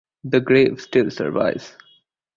[0.23, 1.75] The grave still survives.